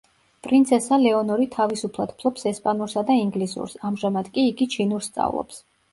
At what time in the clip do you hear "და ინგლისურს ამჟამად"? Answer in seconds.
3.11-4.33